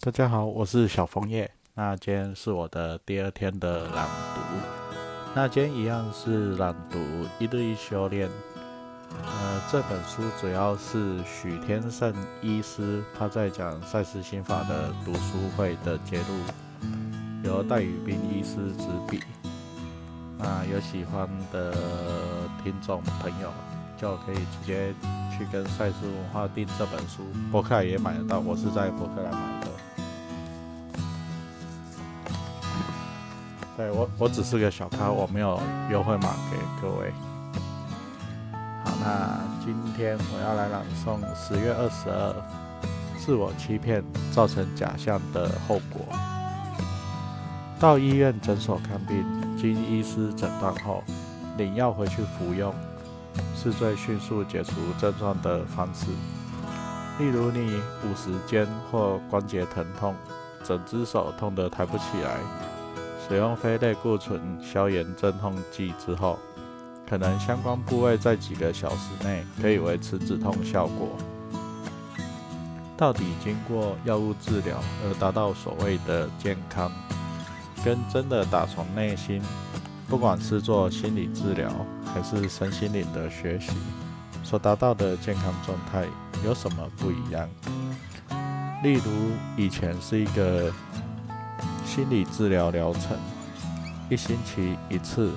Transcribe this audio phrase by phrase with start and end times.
[0.00, 1.50] 大家好，我是小枫叶。
[1.74, 4.40] 那今天是我的第二天的朗读。
[5.34, 7.00] 那今天一样是朗读
[7.40, 8.30] 一日一修炼。
[9.10, 16.44] 呃，这本书主要是许天胜医师他在讲赛斯心法的读书会的节录，
[17.42, 19.20] 由戴宇斌医师执笔。
[20.38, 21.74] 那有喜欢的
[22.62, 23.52] 听众朋友
[23.96, 24.94] 就可以直接
[25.36, 28.38] 去跟赛斯文化订这本书，博客也买得到。
[28.38, 29.57] 我是在博客来买。
[33.78, 35.56] 对我，我只是个小咖，我没有
[35.88, 37.12] 优惠码给各位。
[38.84, 42.34] 好，那今天我要来朗诵十月二十二，
[43.16, 44.02] 自我欺骗
[44.32, 46.04] 造成假象的后果。
[47.78, 49.24] 到医院诊所看病，
[49.56, 51.04] 经医师诊断后，
[51.56, 52.74] 领药回去服用，
[53.54, 56.06] 是最迅速解除症状的方式。
[57.20, 60.16] 例如，你五十肩或关节疼痛，
[60.64, 62.77] 整只手痛得抬不起来。
[63.28, 66.38] 使用非类固醇消炎镇痛剂之后，
[67.06, 71.10] 可能相关部位在几个小时内可以维持止痛效果。
[72.96, 76.90] 到底经过药物治疗而达到所谓的健康，
[77.84, 79.42] 跟真的打从内心，
[80.08, 81.70] 不管是做心理治疗
[82.06, 83.72] 还是身心灵的学习，
[84.42, 86.06] 所达到的健康状态
[86.46, 87.46] 有什么不一样？
[88.82, 89.10] 例如
[89.54, 90.72] 以前是一个。
[91.88, 93.16] 心理治疗疗程
[94.10, 95.32] 一星期一次，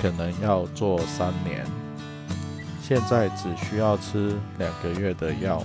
[0.00, 1.66] 可能要做三年。
[2.80, 5.60] 现在只需要吃两个月的药，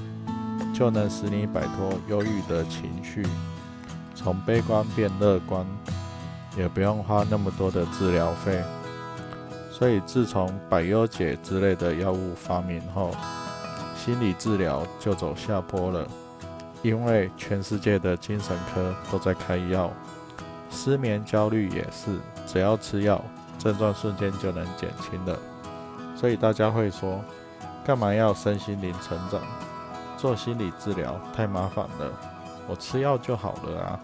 [0.74, 3.24] 就能使你摆脱忧郁的情绪，
[4.16, 5.64] 从悲观变乐观，
[6.58, 8.60] 也不用花那么多的治疗费。
[9.72, 13.12] 所以，自从百忧解之类的药物发明后，
[13.96, 16.08] 心理治疗就走下坡了，
[16.82, 19.92] 因为全世界的精神科都在开药。
[20.74, 23.24] 失眠、焦虑也是，只要吃药，
[23.60, 25.38] 症状瞬间就能减轻了。
[26.16, 27.24] 所以大家会说，
[27.86, 29.40] 干嘛要身心灵成长？
[30.18, 32.12] 做心理治疗太麻烦了，
[32.68, 34.00] 我吃药就好了啊。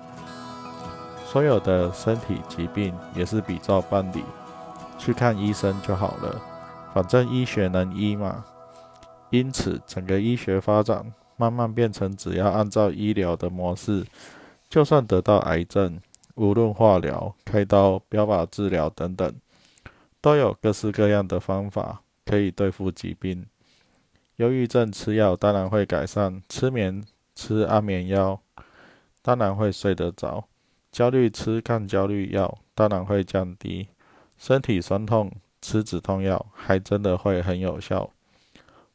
[1.25, 4.24] 所有的身体疾病也是比照办理，
[4.97, 6.41] 去看医生就好了，
[6.94, 8.44] 反正医学能医嘛。
[9.29, 11.06] 因此，整个医学发展
[11.38, 14.06] 慢慢变成，只要按照医疗的模式，
[14.69, 16.00] 就算得到癌症。
[16.35, 19.35] 无论化疗、开刀、标靶治疗等等，
[20.22, 23.45] 都有各式各样的方法可以对付疾病。
[24.38, 27.03] 忧郁症吃药当然会改善，吃眠
[27.35, 28.41] 吃安眠药
[29.22, 30.47] 当然会睡得着。
[30.91, 33.90] 焦虑吃抗焦虑药当然会降低。
[34.38, 38.09] 身体酸痛吃止痛药还真的会很有效。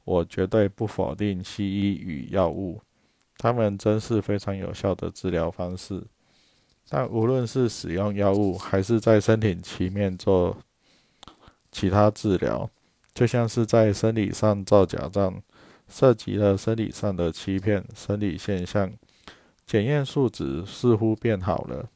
[0.04, 2.80] 我绝对不否定西医与药物，
[3.36, 6.04] 它们真是非常有效的治疗方式。
[6.96, 10.56] 但无论是使用药物，还是在身体层面做
[11.72, 12.70] 其他治疗，
[13.12, 15.42] 就像是在生理上造假账，
[15.88, 18.92] 涉及了生理上的欺骗，生理现象，
[19.66, 21.90] 检验数值似乎变好了，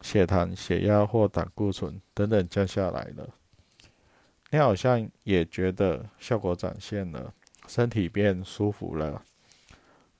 [0.00, 3.28] 血糖、血压或胆固醇等等降下来了，
[4.52, 7.34] 你好像也觉得效果展现了，
[7.66, 9.24] 身体变舒服了。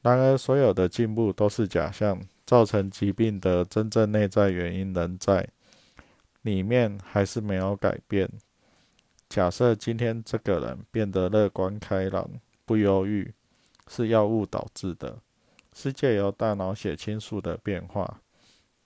[0.03, 2.21] 然而，所有的进步都是假象。
[2.47, 5.49] 造成疾病的真正内在原因仍在
[6.43, 8.31] 里面，还是没有改变。
[9.29, 12.31] 假设今天这个人变得乐观开朗、
[12.65, 13.35] 不忧郁，
[13.89, 15.19] 是药物导致的，
[15.75, 18.21] 是借由大脑血清素的变化。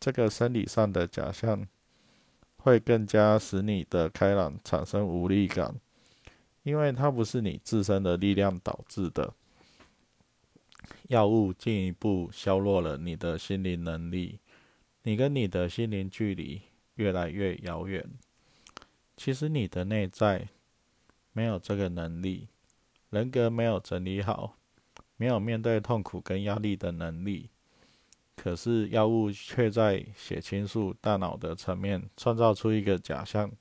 [0.01, 1.67] 这个生理上的假象
[2.57, 5.75] 会更加使你的开朗产生无力感，
[6.63, 9.35] 因为它不是你自身的力量导致的。
[11.09, 14.39] 药物进一步削弱了你的心灵能力，
[15.03, 16.63] 你跟你的心灵距离
[16.95, 18.05] 越来越遥远。
[19.17, 20.49] 其实你的内在
[21.33, 22.49] 没有这个能力，
[23.11, 24.57] 人格没有整理好，
[25.17, 27.51] 没有面对痛苦跟压力的能力。
[28.37, 33.53] 可是药物却在血清素大脑的层面创造出一个假象，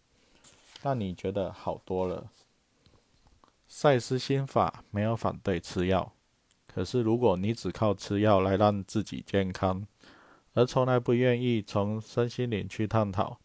[0.82, 2.32] 让你觉得好多了。
[3.68, 6.14] 赛斯心法没有反对吃药。
[6.74, 9.86] 可是，如果你只靠吃药来让自己健康，
[10.54, 13.40] 而从来不愿意从身心灵去探讨，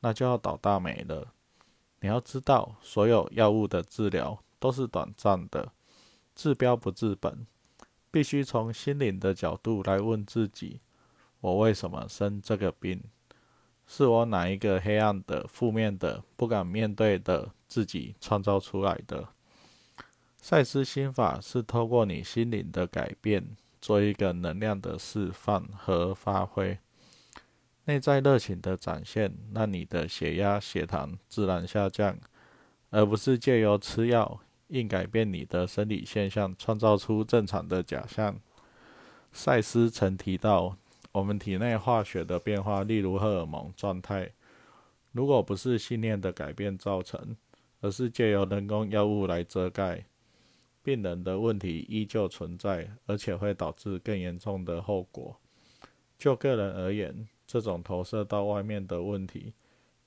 [0.00, 1.32] 那就要倒大霉了。
[2.00, 5.72] 你要知道，所有药物的治疗都是短暂的，
[6.34, 7.46] 治标不治本。
[8.10, 10.80] 必须从心灵的角度来问自己：
[11.40, 13.02] 我为什么生这个病？
[13.86, 19.28] 是我哪一个黑暗的、负面的、不敢面对的自己创造出来的？
[20.42, 26.76] 赛斯心法是透过你心灵的改变，做一个能量的释放和发挥。
[27.84, 32.18] 内在热情的展现，让你的血压、血糖自然下降，
[32.90, 38.36] 而不是借由吃药硬改变你的生理现象，创造出正常的假象。
[39.30, 40.76] 赛斯曾提到，
[41.12, 44.32] 我们体内化学的变化，例如荷尔蒙状态，
[45.12, 47.36] 如果不是信念的改变造成，
[47.80, 50.04] 而是借由人工药物来遮盖，
[50.82, 55.38] 病人的问题依旧存在，而且会导致更严重的后果。
[56.18, 59.52] 就个人而言，这种投射到外面的问题，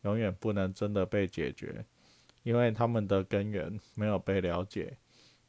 [0.03, 1.85] 永远不能真的被解决，
[2.43, 4.97] 因为他们的根源没有被了解。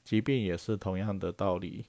[0.02, 1.86] 疾病也是同样的道理，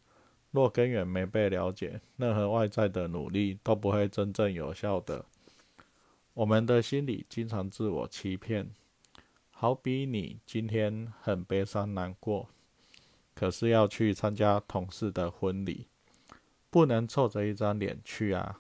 [0.52, 5.26] 若根源没被了解，任何外在的努力都不会真正有效的。
[6.34, 8.70] 我们的心里经常自我欺骗，
[9.52, 12.50] 好比你今天很悲伤难过，
[13.38, 15.86] 可是要去参加同事的婚礼，
[16.72, 18.60] 不能臭着一张脸去啊。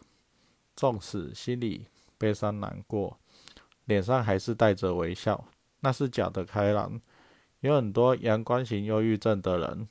[0.75, 1.87] 纵使心里
[2.19, 3.17] 悲伤难过，
[3.85, 5.45] 脸上还是带着微笑，
[5.79, 7.01] 那是假的开朗。
[7.61, 9.87] 有很多阳光型忧郁症的人，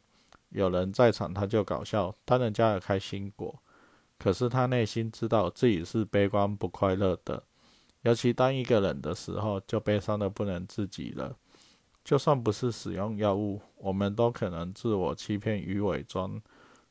[0.50, 3.60] 有人在场他就搞笑，当人家的开心果，
[4.16, 7.42] 可是他内心知道自己是悲观不快乐的。
[8.02, 11.36] 尤其当一个人的时候，就悲伤的不能自己了。
[12.06, 16.40] 就算不是使用药物，我们都可能自我欺骗与伪装，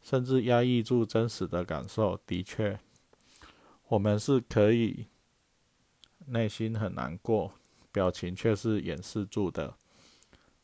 [0.02, 2.20] 甚至压抑住真实的感受。
[2.28, 2.78] 的确。
[3.88, 5.06] 我们是可以
[6.26, 7.54] 内心很难过，
[7.94, 9.78] 表情却是掩饰住的；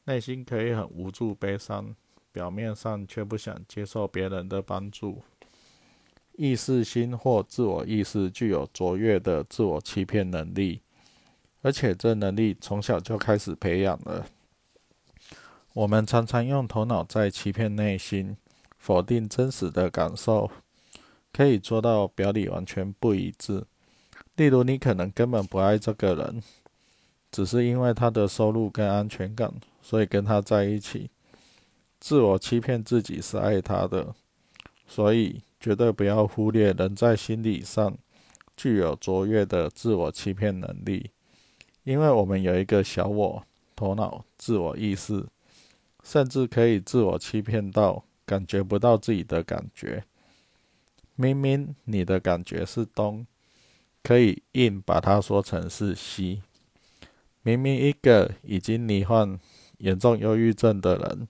[0.03, 1.95] 内心可以很无助、悲伤，
[2.33, 5.21] 表面上却不想接受别人的帮助。
[6.33, 10.81] 意识心或自我意识具有卓越的自我欺骗能力，
[11.61, 14.27] 而且这能力从小就开始培养了。
[15.73, 18.35] 我们常常用头脑在欺骗内心，
[18.77, 20.51] 否定真实的感受。
[21.33, 23.63] 可以做到表里完全不一致。
[24.35, 26.43] 例如，你可能根本不爱这个人，
[27.31, 31.09] 只是因为他的收入跟安全感，所以跟他在一起。
[32.01, 34.13] 自我欺骗自己是爱他的，
[34.87, 37.97] 所以绝对不要忽略人在心理上
[38.57, 41.11] 具有卓越的自我欺骗能力，
[41.83, 43.43] 因为我们有一个小我、
[43.75, 45.25] 头脑、自我意识，
[46.03, 50.03] 甚至可以自我欺骗到感觉不到自己的感觉。
[51.15, 53.25] 明明你的感觉是东，
[54.01, 56.41] 可以硬把它说成是西。
[57.43, 59.39] 明明一个已经罹患
[59.77, 61.27] 严重忧郁症的人，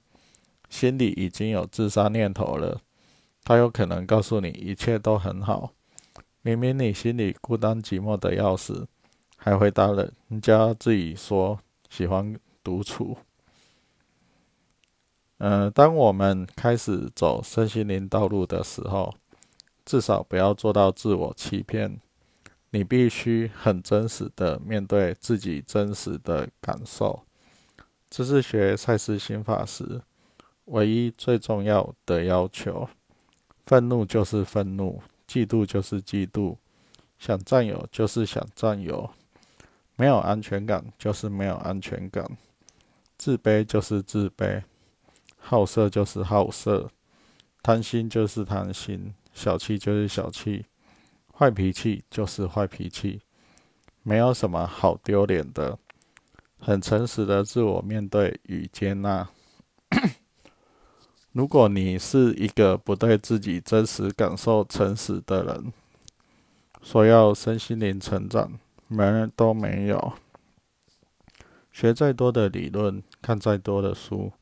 [0.70, 2.82] 心里已经有自杀念头了，
[3.44, 5.74] 他有可能告诉你一切都很好。
[6.42, 8.88] 明明你心里孤单寂寞的要死，
[9.36, 11.60] 还回答了人家自己说
[11.90, 13.18] 喜欢独处。
[15.44, 19.14] 嗯，当我们开始走身心灵道路的时候。
[19.84, 22.00] 至少不要做到自我欺骗，
[22.70, 27.24] 你必须很真实的面对自己真实的感受。
[28.08, 30.00] 这是学赛斯心法时
[30.66, 32.88] 唯一最重要的要求。
[33.66, 36.56] 愤怒就是愤怒，嫉妒就是嫉妒，
[37.18, 39.10] 想占有就是想占有，
[39.96, 42.24] 没有安全感就是没有安全感，
[43.18, 44.62] 自卑就是自卑，
[45.44, 46.90] 好色就是好色，
[47.62, 49.14] 贪心就是贪心。
[49.34, 50.66] 小气就是小气，
[51.34, 53.22] 坏脾气就是坏脾气，
[54.04, 55.78] 没有什么好丢脸的。
[56.60, 59.28] 很诚实的自我面对与接纳。
[61.34, 65.74] 如果你是一个不对自己真实感受诚实的人，
[66.84, 70.14] 说要身心灵成长，门都没有。
[71.72, 74.34] 学再多的理论，看再多的书，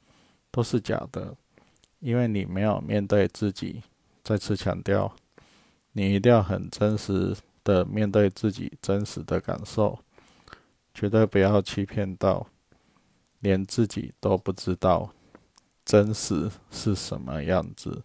[0.51, 1.35] 都是假的，
[1.99, 3.83] 因为你没有面对自己。
[4.21, 5.15] 再次强调，
[5.93, 9.97] 你一定要很真实的面对自己真实的感受，
[10.93, 12.45] 绝对不要欺骗到
[13.39, 15.11] 连自己都不知道
[15.83, 18.03] 真实是什么样子。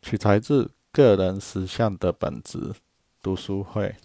[0.00, 2.74] 取材自个人实相的本质
[3.20, 3.96] 读书会。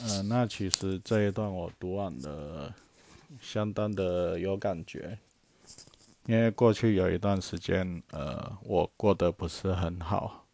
[0.00, 2.74] 嗯，那其实这一段我读完了。
[3.42, 5.18] 相当的有感觉，
[6.24, 10.46] 因为过去有一段时间，呃，我过得不是很好，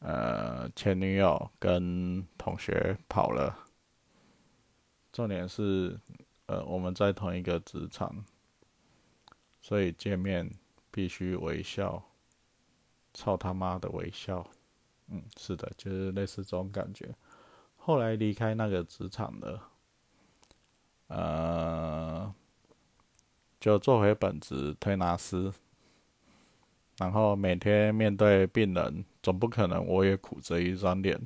[0.00, 3.58] 呃，前女友跟同学跑了，
[5.10, 5.98] 重点是，
[6.44, 8.22] 呃，我们在同一个职场，
[9.62, 10.50] 所以见面
[10.90, 12.04] 必须微笑，
[13.14, 14.46] 操他妈的微笑，
[15.08, 17.08] 嗯，是的，就是类似这种感觉。
[17.80, 19.68] 后来离开那个职场了。
[21.08, 22.32] 呃，
[23.58, 25.52] 就做回本职推拿师，
[26.98, 31.20] 然后每天面对病人，总不可能我也苦着一张脸，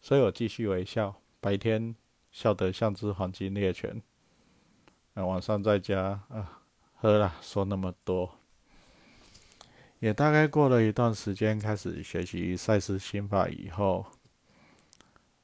[0.00, 1.94] 所以我继续微笑，白天
[2.30, 4.00] 笑得像只黄金猎犬，
[5.12, 6.62] 那晚上在家啊，
[6.94, 8.38] 喝了，说那么多。
[9.98, 14.06] 也大概过了一段时间，开始学习赛事心法以后，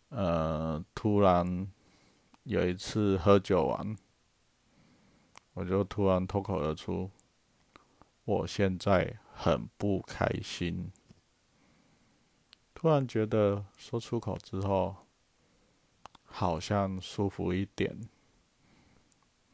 [0.09, 1.71] 呃，突然
[2.45, 3.97] 有一次喝酒完，
[5.55, 7.11] 我就突然脱口而出
[8.25, 10.91] ：“我现在很不开心。”
[12.75, 14.97] 突然觉得说出口之后，
[16.25, 17.99] 好像舒服一点，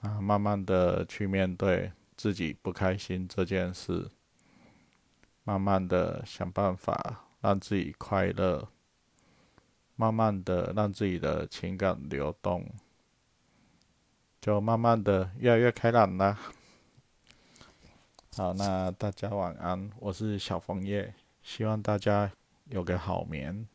[0.02, 4.10] 啊，慢慢的去面对自己不开心这件事。
[5.42, 8.68] 慢慢的想办法让自己快乐，
[9.96, 12.66] 慢慢的让自己的情感流动，
[14.40, 16.38] 就慢慢的越来越开朗啦。
[18.36, 22.32] 好，那大家晚安，我是小枫叶，希望大家
[22.70, 23.66] 有个好眠。